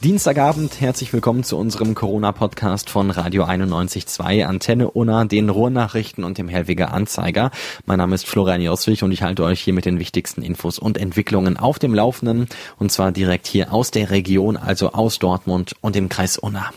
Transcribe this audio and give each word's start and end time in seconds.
Dienstagabend, 0.00 0.80
herzlich 0.80 1.12
willkommen 1.12 1.42
zu 1.42 1.58
unserem 1.58 1.96
Corona-Podcast 1.96 2.88
von 2.88 3.10
Radio 3.10 3.42
91.2, 3.42 4.44
Antenne 4.44 4.92
Unna, 4.92 5.24
den 5.24 5.48
Ruhrnachrichten 5.50 6.22
und 6.22 6.38
dem 6.38 6.48
Hellwiger 6.48 6.92
Anzeiger. 6.94 7.50
Mein 7.84 7.98
Name 7.98 8.14
ist 8.14 8.24
Florian 8.24 8.60
Joswig 8.60 9.02
und 9.02 9.10
ich 9.10 9.22
halte 9.22 9.42
euch 9.42 9.60
hier 9.60 9.72
mit 9.72 9.86
den 9.86 9.98
wichtigsten 9.98 10.42
Infos 10.42 10.78
und 10.78 10.98
Entwicklungen 10.98 11.56
auf 11.56 11.80
dem 11.80 11.94
Laufenden 11.94 12.46
und 12.78 12.92
zwar 12.92 13.10
direkt 13.10 13.48
hier 13.48 13.72
aus 13.72 13.90
der 13.90 14.10
Region, 14.10 14.56
also 14.56 14.92
aus 14.92 15.18
Dortmund 15.18 15.74
und 15.80 15.96
dem 15.96 16.08
Kreis 16.08 16.38
Unna. 16.38 16.70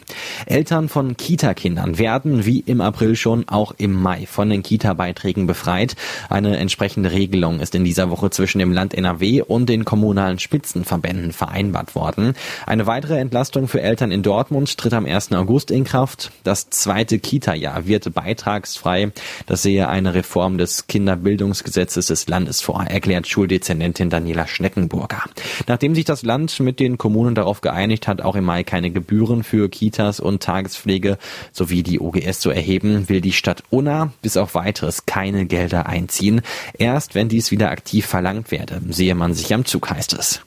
Eltern 0.48 0.90
von 0.90 1.16
Kita-Kindern 1.16 2.00
werden 2.00 2.48
wie 2.48 2.62
im 2.62 2.82
April 2.82 3.16
schon 3.16 3.48
auch 3.48 3.72
im 3.78 4.02
Mai 4.02 4.26
von 4.26 4.50
den 4.50 4.64
Kita-Beiträgen 4.64 5.46
befreit. 5.46 5.96
Eine 6.28 6.58
entsprechende 6.58 7.12
Regelung 7.12 7.60
ist 7.60 7.76
in 7.76 7.84
dieser 7.84 8.10
Woche 8.10 8.32
zwischen 8.32 8.58
dem 8.58 8.74
Land 8.74 8.96
NRW 8.96 9.44
und 9.44 9.70
den 9.70 9.86
kommunalen 9.86 10.40
Spitzenverbänden 10.40 11.34
vereinbart 11.34 11.94
worden. 11.94 12.34
Eine 12.66 12.88
weitere 12.88 13.11
weitere 13.12 13.22
Entlastung 13.22 13.68
für 13.68 13.82
Eltern 13.82 14.10
in 14.10 14.24
Dortmund 14.24 14.78
tritt 14.78 14.94
am 14.94 15.06
1. 15.06 15.34
August 15.34 15.70
in 15.70 15.84
Kraft. 15.84 16.32
Das 16.46 16.70
zweite 16.70 17.20
Kita-Jahr 17.20 17.86
wird 17.86 18.14
beitragsfrei. 18.14 19.12
Das 19.48 19.64
sehe 19.64 19.90
eine 19.90 20.14
Reform 20.14 20.58
des 20.58 20.88
Kinderbildungsgesetzes 20.88 22.08
des 22.08 22.30
Landes 22.30 22.62
vor, 22.62 22.82
erklärt 22.84 23.28
Schuldezernentin 23.28 24.10
Daniela 24.10 24.48
Schneckenburger. 24.48 25.24
Nachdem 25.68 25.94
sich 25.94 26.06
das 26.06 26.24
Land 26.24 26.58
mit 26.62 26.80
den 26.80 26.98
Kommunen 26.98 27.36
darauf 27.36 27.60
geeinigt 27.60 28.08
hat, 28.08 28.22
auch 28.22 28.38
im 28.38 28.46
Mai 28.46 28.64
keine 28.64 28.92
Gebühren 28.92 29.44
für 29.44 29.68
Kitas 29.68 30.22
und 30.22 30.42
Tagespflege 30.42 31.18
sowie 31.52 31.84
die 31.84 32.00
OGS 32.00 32.40
zu 32.40 32.50
erheben, 32.50 33.10
will 33.10 33.20
die 33.20 33.34
Stadt 33.34 33.64
Unna 33.70 34.14
bis 34.22 34.38
auf 34.38 34.56
weiteres 34.56 35.06
keine 35.06 35.46
Gelder 35.46 35.86
einziehen. 35.86 36.44
Erst 36.78 37.14
wenn 37.14 37.28
dies 37.28 37.52
wieder 37.52 37.72
aktiv 37.72 38.06
verlangt 38.06 38.52
werde, 38.52 38.82
sehe 38.88 39.16
man 39.16 39.34
sich 39.34 39.54
am 39.54 39.66
Zug, 39.66 39.90
heißt 39.90 40.14
es. 40.14 40.40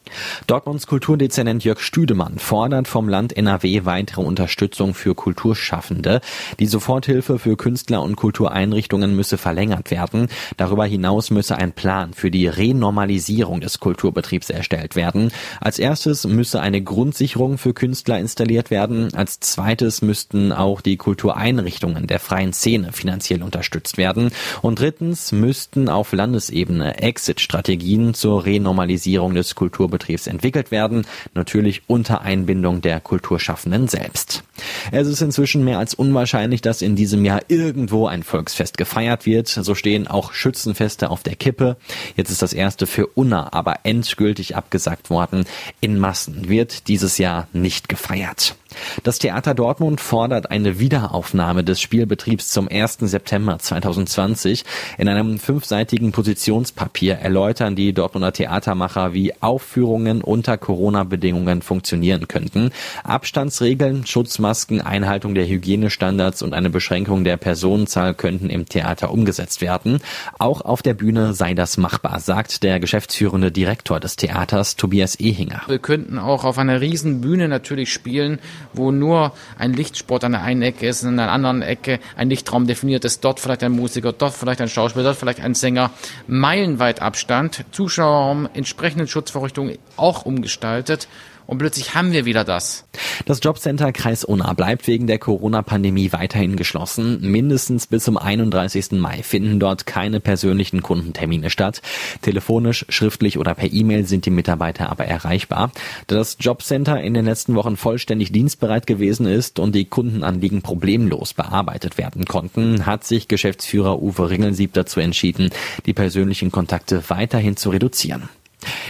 Dortmunds 0.46 0.86
Kulturdezernent 0.86 1.62
Jörg 1.64 1.80
Stüdemann 1.80 2.38
fordert 2.54 2.86
vom 2.86 3.08
Land 3.08 3.36
NRW 3.36 3.84
weitere 3.84 4.20
Unterstützung 4.20 4.94
für 4.94 5.16
Kulturschaffende. 5.16 6.20
Die 6.60 6.66
Soforthilfe 6.66 7.40
für 7.40 7.56
Künstler 7.56 8.00
und 8.00 8.14
Kultureinrichtungen 8.14 9.16
müsse 9.16 9.38
verlängert 9.38 9.90
werden. 9.90 10.28
Darüber 10.56 10.86
hinaus 10.86 11.32
müsse 11.32 11.56
ein 11.56 11.72
Plan 11.72 12.14
für 12.14 12.30
die 12.30 12.46
Renormalisierung 12.46 13.60
des 13.60 13.80
Kulturbetriebs 13.80 14.50
erstellt 14.50 14.94
werden. 14.94 15.32
Als 15.60 15.80
erstes 15.80 16.28
müsse 16.28 16.60
eine 16.60 16.80
Grundsicherung 16.80 17.58
für 17.58 17.74
Künstler 17.74 18.20
installiert 18.20 18.70
werden. 18.70 19.12
Als 19.14 19.40
zweites 19.40 20.00
müssten 20.00 20.52
auch 20.52 20.80
die 20.80 20.96
Kultureinrichtungen 20.96 22.06
der 22.06 22.20
freien 22.20 22.52
Szene 22.52 22.92
finanziell 22.92 23.42
unterstützt 23.42 23.98
werden. 23.98 24.30
Und 24.62 24.78
drittens 24.78 25.32
müssten 25.32 25.88
auf 25.88 26.12
Landesebene 26.12 26.98
Exit-Strategien 26.98 28.14
zur 28.14 28.44
Renormalisierung 28.44 29.34
des 29.34 29.56
Kulturbetriebs 29.56 30.28
entwickelt 30.28 30.70
werden. 30.70 31.04
Natürlich 31.34 31.82
unter 31.88 32.20
Einbindung 32.20 32.43
Einbindung 32.44 32.82
der 32.82 33.00
Kulturschaffenden 33.00 33.88
selbst. 33.88 34.44
Es 34.92 35.08
ist 35.08 35.22
inzwischen 35.22 35.64
mehr 35.64 35.78
als 35.78 35.94
unwahrscheinlich, 35.94 36.60
dass 36.60 36.82
in 36.82 36.94
diesem 36.94 37.24
Jahr 37.24 37.40
irgendwo 37.48 38.06
ein 38.06 38.22
Volksfest 38.22 38.76
gefeiert 38.76 39.24
wird. 39.24 39.48
So 39.48 39.74
stehen 39.74 40.06
auch 40.06 40.34
Schützenfeste 40.34 41.08
auf 41.08 41.22
der 41.22 41.36
Kippe. 41.36 41.78
Jetzt 42.16 42.30
ist 42.30 42.42
das 42.42 42.52
erste 42.52 42.86
für 42.86 43.06
Unna 43.06 43.52
aber 43.54 43.80
endgültig 43.84 44.56
abgesagt 44.56 45.08
worden. 45.08 45.46
In 45.80 45.98
Massen 45.98 46.50
wird 46.50 46.88
dieses 46.88 47.16
Jahr 47.16 47.48
nicht 47.54 47.88
gefeiert. 47.88 48.56
Das 49.02 49.18
Theater 49.18 49.54
Dortmund 49.54 50.00
fordert 50.00 50.50
eine 50.50 50.78
Wiederaufnahme 50.78 51.64
des 51.64 51.80
Spielbetriebs 51.80 52.48
zum 52.48 52.68
1. 52.68 52.98
September 53.00 53.58
2020. 53.58 54.64
In 54.98 55.08
einem 55.08 55.38
fünfseitigen 55.38 56.12
Positionspapier 56.12 57.14
erläutern 57.14 57.76
die 57.76 57.92
Dortmunder 57.92 58.32
Theatermacher, 58.32 59.14
wie 59.14 59.32
Aufführungen 59.40 60.22
unter 60.22 60.58
Corona-Bedingungen 60.58 61.62
funktionieren 61.62 62.28
könnten. 62.28 62.70
Abstandsregeln, 63.02 64.06
Schutzmasken, 64.06 64.80
Einhaltung 64.80 65.34
der 65.34 65.46
Hygienestandards 65.46 66.42
und 66.42 66.54
eine 66.54 66.70
Beschränkung 66.70 67.24
der 67.24 67.36
Personenzahl 67.36 68.14
könnten 68.14 68.50
im 68.50 68.66
Theater 68.66 69.10
umgesetzt 69.10 69.60
werden. 69.60 69.98
Auch 70.38 70.60
auf 70.60 70.82
der 70.82 70.94
Bühne 70.94 71.34
sei 71.34 71.54
das 71.54 71.76
machbar, 71.76 72.20
sagt 72.20 72.62
der 72.62 72.80
geschäftsführende 72.80 73.50
Direktor 73.50 74.00
des 74.00 74.16
Theaters, 74.16 74.76
Tobias 74.76 75.14
Ehinger. 75.16 75.62
Wir 75.66 75.78
könnten 75.78 76.18
auch 76.18 76.44
auf 76.44 76.58
einer 76.58 76.80
riesen 76.80 77.20
Bühne 77.20 77.48
natürlich 77.48 77.92
spielen 77.92 78.38
wo 78.72 78.90
nur 78.90 79.32
ein 79.58 79.72
Lichtsport 79.72 80.24
an 80.24 80.32
der 80.32 80.42
einen 80.42 80.62
Ecke 80.62 80.86
ist, 80.86 81.02
und 81.02 81.10
an 81.10 81.16
der 81.16 81.32
anderen 81.32 81.62
Ecke 81.62 82.00
ein 82.16 82.30
Lichtraum 82.30 82.66
definiert 82.66 83.04
ist, 83.04 83.24
dort 83.24 83.40
vielleicht 83.40 83.62
ein 83.62 83.72
Musiker, 83.72 84.12
dort 84.12 84.34
vielleicht 84.34 84.60
ein 84.60 84.68
Schauspieler, 84.68 85.04
dort 85.04 85.16
vielleicht 85.16 85.40
ein 85.40 85.54
Sänger, 85.54 85.90
meilenweit 86.26 87.02
Abstand, 87.02 87.64
Zuschauerraum, 87.72 88.48
entsprechenden 88.54 89.08
Schutzvorrichtungen 89.08 89.78
auch 89.96 90.24
umgestaltet 90.24 91.08
und 91.46 91.58
plötzlich 91.58 91.94
haben 91.94 92.12
wir 92.12 92.24
wieder 92.24 92.44
das. 92.44 92.86
Das 93.26 93.40
Jobcenter 93.42 93.92
Kreis 93.92 94.24
Unna 94.24 94.52
bleibt 94.54 94.86
wegen 94.86 95.06
der 95.06 95.18
Corona-Pandemie 95.18 96.12
weiterhin 96.12 96.56
geschlossen. 96.56 97.20
Mindestens 97.20 97.86
bis 97.86 98.04
zum 98.04 98.16
31. 98.16 98.92
Mai 98.92 99.22
finden 99.22 99.60
dort 99.60 99.86
keine 99.86 100.20
persönlichen 100.20 100.82
Kundentermine 100.82 101.50
statt. 101.50 101.82
Telefonisch, 102.22 102.86
schriftlich 102.88 103.38
oder 103.38 103.54
per 103.54 103.72
E-Mail 103.72 104.06
sind 104.06 104.26
die 104.26 104.30
Mitarbeiter 104.30 104.90
aber 104.90 105.04
erreichbar. 105.04 105.70
Da 106.06 106.16
das 106.16 106.36
Jobcenter 106.40 107.00
in 107.00 107.14
den 107.14 107.24
letzten 107.24 107.54
Wochen 107.54 107.76
vollständig 107.76 108.32
dienstbereit 108.32 108.86
gewesen 108.86 109.26
ist 109.26 109.58
und 109.58 109.74
die 109.74 109.84
Kundenanliegen 109.84 110.62
problemlos 110.62 111.34
bearbeitet 111.34 111.98
werden 111.98 112.24
konnten, 112.24 112.86
hat 112.86 113.04
sich 113.04 113.28
Geschäftsführer 113.28 114.00
Uwe 114.00 114.30
Ringelsieb 114.30 114.72
dazu 114.72 115.00
entschieden, 115.00 115.50
die 115.86 115.92
persönlichen 115.92 116.50
Kontakte 116.50 117.02
weiterhin 117.08 117.56
zu 117.56 117.70
reduzieren. 117.70 118.28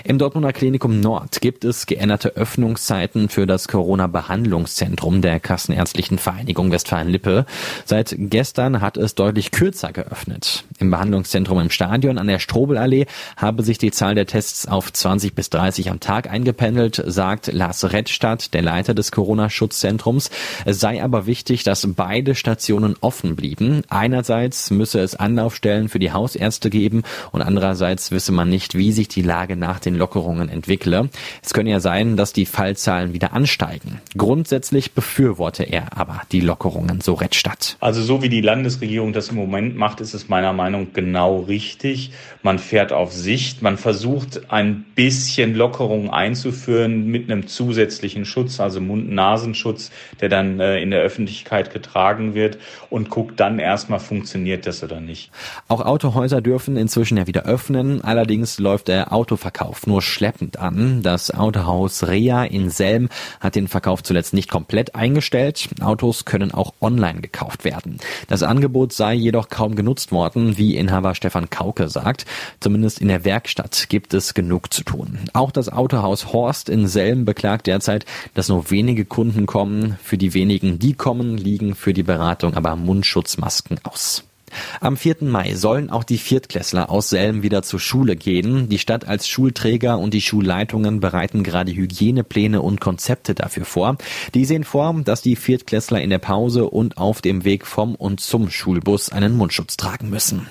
Im 0.05 0.19
Dortmunder 0.19 0.53
Klinikum 0.53 1.01
Nord 1.01 1.41
gibt 1.41 1.65
es 1.65 1.87
geänderte 1.87 2.37
Öffnungszeiten 2.37 3.29
für 3.29 3.47
das 3.47 3.69
Corona-Behandlungszentrum 3.69 5.23
der 5.23 5.41
Kassenärztlichen 5.41 6.19
Vereinigung 6.19 6.71
Westfalen-Lippe. 6.71 7.47
Seit 7.85 8.15
gestern 8.19 8.81
hat 8.81 8.97
es 8.97 9.15
deutlich 9.15 9.51
kürzer 9.51 9.93
geöffnet. 9.93 10.65
Im 10.79 10.91
Behandlungszentrum 10.91 11.61
im 11.61 11.71
Stadion 11.71 12.19
an 12.19 12.27
der 12.27 12.39
Strobelallee 12.39 13.07
habe 13.37 13.63
sich 13.63 13.79
die 13.79 13.91
Zahl 13.91 14.15
der 14.15 14.27
Tests 14.27 14.67
auf 14.67 14.93
20 14.93 15.35
bis 15.35 15.51
30 15.51 15.91
am 15.91 16.01
Tag 16.01 16.31
eingependelt, 16.31 17.03
sagt 17.07 17.53
Lars 17.53 17.93
Rettstadt, 17.93 18.55
der 18.55 18.63
Leiter 18.63 18.95
des 18.95 19.13
Corona-Schutzzentrums. 19.13 20.31
Es 20.65 20.81
sei 20.81 21.03
aber 21.03 21.27
wichtig, 21.27 21.65
dass 21.65 21.87
beide 21.95 22.35
Stationen 22.35 22.97
offen 23.01 23.37
blieben. 23.37 23.83
Einerseits 23.89 24.71
müsse 24.71 25.01
es 25.01 25.15
Anlaufstellen 25.15 25.89
für 25.89 25.99
die 25.99 26.13
Hausärzte 26.13 26.71
geben 26.71 27.03
und 27.33 27.43
andererseits 27.43 28.11
wisse 28.11 28.33
man 28.33 28.49
nicht, 28.49 28.75
wie 28.75 28.93
sich 28.93 29.09
die 29.09 29.23
Lage 29.23 29.57
nach 29.65 29.81
den 29.81 29.95
Lockerungen 29.95 30.51
entwickle. 30.51 31.09
Es 31.43 31.55
könne 31.55 31.71
ja 31.71 31.81
sein, 31.81 32.17
dass 32.19 32.35
die 32.35 32.45
Fallzahlen 32.45 33.15
wieder 33.15 33.33
ansteigen. 33.33 34.03
Grundsätzlich 34.15 34.93
befürworte 34.93 35.63
er 35.63 35.97
aber 35.97 36.21
die 36.33 36.41
Lockerungen, 36.41 37.01
so 37.01 37.15
Rettstadt. 37.15 37.79
Also 37.81 38.03
so 38.03 38.23
wie 38.23 38.29
die 38.29 38.43
Landesregierung 38.43 39.15
das 39.15 39.31
im 39.31 39.37
Moment 39.37 39.75
macht, 39.75 40.03
ist 40.03 40.13
es 40.13 40.29
meiner 40.29 40.53
Meinung 40.53 40.89
genau 40.93 41.41
richtig. 41.41 42.13
Man 42.43 42.59
fährt 42.59 42.93
auf 42.93 43.15
Sicht, 43.15 43.63
man 43.63 43.79
versucht 43.79 44.51
ein 44.53 44.85
bisschen 44.95 45.55
Lockerungen 45.55 46.11
einzuführen 46.11 47.07
mit 47.07 47.31
einem 47.31 47.47
zusätzlichen 47.47 48.27
Schutz, 48.27 48.61
also 48.61 48.83
Mund-Nasenschutz, 48.83 49.91
der 50.21 50.29
dann 50.29 50.61
äh, 50.61 50.79
in 50.83 50.91
der 50.91 51.01
Öffentlichkeit 51.01 51.73
getragen 51.73 52.35
wird 52.35 52.59
und 52.91 53.09
guckt 53.09 53.41
dann 53.41 53.59
erstmal, 53.59 53.99
funktioniert 53.99 54.67
das 54.67 54.85
oder 54.85 55.01
nicht. 55.01 55.31
Auch 55.69 55.81
Autohäuser 55.81 56.43
dürfen 56.43 56.77
inzwischen 56.77 57.17
ja 57.17 57.27
wieder 57.27 57.47
öffnen. 57.47 58.05
Allerdings 58.05 58.59
läuft 58.59 58.89
der 58.89 59.11
Autoverkehr 59.13 59.54
Verkauf 59.55 59.87
nur 59.87 60.03
schleppend 60.03 60.59
an. 60.59 61.03
Das 61.03 61.31
Autohaus 61.31 62.09
Rea 62.09 62.43
in 62.43 62.71
Selm 62.71 63.09
hat 63.39 63.55
den 63.55 63.69
Verkauf 63.69 64.03
zuletzt 64.03 64.35
nicht 64.35 64.51
komplett 64.51 64.97
eingestellt. 64.97 65.69
Autos 65.81 66.25
können 66.25 66.51
auch 66.51 66.75
online 66.81 67.21
gekauft 67.21 67.63
werden. 67.63 67.99
Das 68.27 68.43
Angebot 68.43 68.93
sei 68.93 69.15
jedoch 69.15 69.51
kaum 69.51 69.77
genutzt 69.77 70.11
worden, 70.11 70.59
wie 70.59 70.75
Inhaber 70.77 71.15
Stefan 71.15 71.51
Kauke 71.51 71.89
sagt. 71.89 72.27
Zumindest 72.59 73.01
in 73.01 73.07
der 73.07 73.25
Werkstatt 73.25 73.89
gibt 73.89 74.13
es 74.13 74.35
genug 74.35 74.73
zu 74.75 74.83
tun. 74.83 75.21
Auch 75.35 75.53
das 75.53 75.69
Autohaus 75.69 76.33
Horst 76.33 76.69
in 76.69 76.89
Selm 76.89 77.25
beklagt 77.25 77.69
derzeit, 77.69 78.07
dass 78.35 78.49
nur 78.49 78.73
wenige 78.73 79.05
Kunden 79.05 79.47
kommen. 79.47 79.97
Für 80.03 80.19
die 80.19 80.35
wenigen, 80.35 80.81
die 80.81 80.95
kommen, 80.95 81.37
liegen 81.37 81.77
für 81.77 81.93
die 81.93 82.03
Beratung 82.03 82.55
aber 82.55 82.75
Mundschutzmasken 82.75 83.79
aus. 83.85 84.25
Am 84.81 84.97
4. 84.97 85.17
Mai 85.21 85.55
sollen 85.55 85.91
auch 85.91 86.05
die 86.05 86.19
Viertklässler 86.19 86.91
aus 86.91 87.11
Selm 87.11 87.43
wieder 87.43 87.63
zur 87.63 87.81
Schule 87.81 88.17
gehen. 88.17 88.69
Die 88.69 88.79
Stadt 88.79 89.07
als 89.07 89.29
Schulträger 89.29 89.99
und 89.99 90.15
die 90.15 90.21
Schulleitungen 90.21 91.01
bereiten 91.01 91.43
gerade 91.43 91.73
Hygienepläne 91.73 92.63
und 92.63 92.81
Konzepte 92.81 93.35
dafür 93.35 93.65
vor. 93.65 93.97
Die 94.35 94.45
sehen 94.45 94.65
vor, 94.65 94.95
dass 95.05 95.23
die 95.23 95.37
Viertklässler 95.37 96.01
in 96.01 96.11
der 96.11 96.19
Pause 96.19 96.69
und 96.69 96.99
auf 96.99 97.21
dem 97.21 97.45
Weg 97.45 97.67
vom 97.67 97.95
und 97.95 98.21
zum 98.21 98.51
Schulbus 98.51 99.11
einen 99.11 99.37
Mundschutz 99.37 99.77
tragen 99.77 100.11
müssen. 100.11 100.49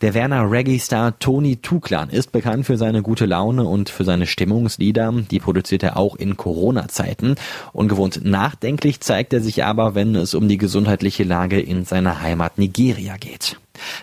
Der 0.00 0.14
Werner 0.14 0.50
Reggae-Star 0.50 1.18
Tony 1.18 1.56
Tuklan 1.56 2.10
ist 2.10 2.32
bekannt 2.32 2.66
für 2.66 2.76
seine 2.76 3.02
gute 3.02 3.26
Laune 3.26 3.64
und 3.64 3.88
für 3.88 4.04
seine 4.04 4.26
Stimmungslieder. 4.26 5.12
Die 5.30 5.38
produziert 5.38 5.82
er 5.82 5.96
auch 5.96 6.16
in 6.16 6.36
Corona-Zeiten. 6.36 7.36
Ungewohnt 7.72 8.24
nachdenklich 8.24 9.00
zeigt 9.00 9.32
er 9.32 9.40
sich 9.40 9.64
aber, 9.64 9.94
wenn 9.94 10.14
es 10.14 10.34
um 10.34 10.48
die 10.48 10.58
gesundheitliche 10.58 11.24
Lage 11.24 11.60
in 11.60 11.84
seiner 11.84 12.20
Heimat 12.20 12.58
Nigeria 12.58 13.16
geht. 13.16 13.56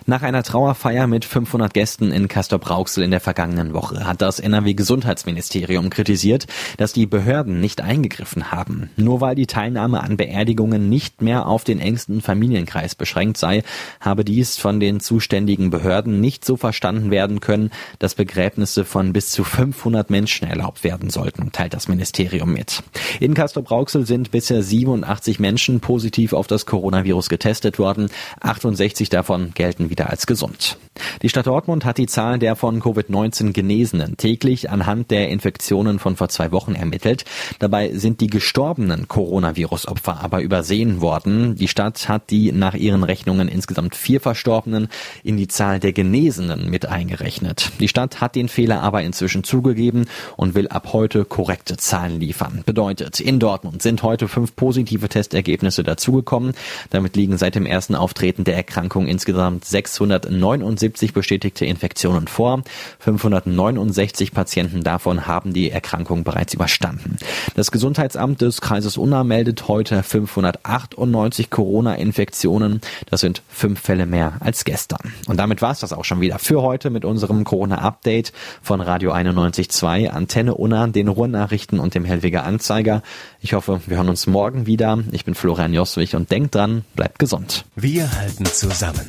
Nach 0.06 0.22
einer 0.22 0.42
Trauerfeier 0.42 1.06
mit 1.06 1.24
500 1.24 1.72
Gästen 1.72 2.12
in 2.12 2.28
Castor-Brauxel 2.28 3.04
in 3.04 3.10
der 3.10 3.20
vergangenen 3.20 3.74
Woche 3.74 4.06
hat 4.06 4.22
das 4.22 4.40
NRW-Gesundheitsministerium 4.40 5.90
kritisiert, 5.90 6.46
dass 6.76 6.92
die 6.92 7.06
Behörden 7.06 7.60
nicht 7.60 7.80
eingegriffen 7.80 8.50
haben. 8.50 8.90
Nur 8.96 9.20
weil 9.20 9.34
die 9.34 9.46
Teilnahme 9.46 10.02
an 10.02 10.16
Beerdigungen 10.16 10.88
nicht 10.88 11.22
mehr 11.22 11.46
auf 11.46 11.64
den 11.64 11.80
engsten 11.80 12.20
Familienkreis 12.20 12.94
beschränkt 12.94 13.36
sei, 13.36 13.62
habe 14.00 14.24
dies 14.24 14.56
von 14.56 14.80
den 14.80 15.00
zuständigen 15.00 15.70
Behörden 15.70 16.20
nicht 16.20 16.44
so 16.44 16.56
verstanden 16.56 17.10
werden 17.10 17.40
können, 17.40 17.70
dass 17.98 18.14
Begräbnisse 18.14 18.84
von 18.84 19.12
bis 19.12 19.30
zu 19.30 19.44
500 19.44 20.10
Menschen 20.10 20.48
erlaubt 20.48 20.84
werden 20.84 21.10
sollten, 21.10 21.52
teilt 21.52 21.74
das 21.74 21.88
Ministerium 21.88 22.52
mit. 22.52 22.82
In 23.20 23.34
Castor-Brauxel 23.34 24.06
sind 24.06 24.30
bisher 24.30 24.62
87 24.62 25.38
Menschen 25.38 25.80
positiv 25.80 26.32
auf 26.32 26.46
das 26.46 26.66
Coronavirus 26.66 27.28
getestet 27.28 27.78
worden, 27.78 28.10
68 28.40 29.08
davon 29.08 29.52
gelten 29.60 29.90
wieder 29.90 30.08
als 30.08 30.26
gesund. 30.26 30.78
Die 31.20 31.28
Stadt 31.28 31.46
Dortmund 31.46 31.84
hat 31.84 31.98
die 31.98 32.06
Zahl 32.06 32.38
der 32.38 32.56
von 32.56 32.80
Covid-19 32.80 33.52
Genesenen 33.52 34.16
täglich 34.16 34.70
anhand 34.70 35.10
der 35.10 35.28
Infektionen 35.28 35.98
von 35.98 36.16
vor 36.16 36.30
zwei 36.30 36.50
Wochen 36.50 36.74
ermittelt. 36.74 37.26
Dabei 37.58 37.92
sind 37.92 38.22
die 38.22 38.28
gestorbenen 38.28 39.06
Coronavirus-Opfer 39.06 40.22
aber 40.22 40.40
übersehen 40.40 41.02
worden. 41.02 41.56
Die 41.56 41.68
Stadt 41.68 42.08
hat 42.08 42.30
die 42.30 42.52
nach 42.52 42.72
ihren 42.72 43.04
Rechnungen 43.04 43.48
insgesamt 43.48 43.96
vier 43.96 44.22
Verstorbenen 44.22 44.88
in 45.22 45.36
die 45.36 45.48
Zahl 45.48 45.78
der 45.78 45.92
Genesenen 45.92 46.70
mit 46.70 46.86
eingerechnet. 46.86 47.70
Die 47.80 47.88
Stadt 47.88 48.22
hat 48.22 48.36
den 48.36 48.48
Fehler 48.48 48.82
aber 48.82 49.02
inzwischen 49.02 49.44
zugegeben 49.44 50.06
und 50.38 50.54
will 50.54 50.68
ab 50.68 50.94
heute 50.94 51.26
korrekte 51.26 51.76
Zahlen 51.76 52.18
liefern. 52.18 52.62
Bedeutet, 52.64 53.20
in 53.20 53.38
Dortmund 53.38 53.82
sind 53.82 54.02
heute 54.02 54.26
fünf 54.26 54.56
positive 54.56 55.10
Testergebnisse 55.10 55.82
dazugekommen. 55.82 56.54
Damit 56.88 57.14
liegen 57.14 57.36
seit 57.36 57.56
dem 57.56 57.66
ersten 57.66 57.94
Auftreten 57.94 58.44
der 58.44 58.56
Erkrankung 58.56 59.06
insgesamt 59.06 59.49
insgesamt 59.50 59.64
679 59.64 61.12
bestätigte 61.12 61.64
Infektionen 61.64 62.28
vor. 62.28 62.62
569 63.00 64.32
Patienten 64.32 64.82
davon 64.82 65.26
haben 65.26 65.52
die 65.52 65.70
Erkrankung 65.70 66.24
bereits 66.24 66.54
überstanden. 66.54 67.16
Das 67.54 67.70
Gesundheitsamt 67.70 68.40
des 68.40 68.60
Kreises 68.60 68.96
Unna 68.96 69.24
meldet 69.24 69.68
heute 69.68 70.02
598 70.02 71.50
Corona-Infektionen. 71.50 72.80
Das 73.08 73.20
sind 73.20 73.42
fünf 73.48 73.80
Fälle 73.80 74.06
mehr 74.06 74.34
als 74.40 74.64
gestern. 74.64 75.12
Und 75.26 75.38
damit 75.38 75.62
war 75.62 75.72
es 75.72 75.80
das 75.80 75.92
auch 75.92 76.04
schon 76.04 76.20
wieder 76.20 76.38
für 76.38 76.62
heute 76.62 76.90
mit 76.90 77.04
unserem 77.04 77.44
Corona-Update 77.44 78.32
von 78.62 78.80
Radio 78.80 79.12
91.2, 79.12 80.08
Antenne 80.08 80.54
Unna, 80.54 80.86
den 80.86 81.08
Ruhrnachrichten 81.08 81.80
und 81.80 81.94
dem 81.94 82.04
Hellwiger 82.04 82.44
Anzeiger. 82.44 83.02
Ich 83.40 83.54
hoffe, 83.54 83.80
wir 83.86 83.96
hören 83.96 84.08
uns 84.08 84.26
morgen 84.26 84.66
wieder. 84.66 84.98
Ich 85.12 85.24
bin 85.24 85.34
Florian 85.34 85.72
Joswig 85.72 86.14
und 86.14 86.30
denkt 86.30 86.54
dran, 86.54 86.84
bleibt 86.94 87.18
gesund. 87.18 87.64
Wir 87.74 88.10
halten 88.18 88.44
zusammen. 88.46 89.08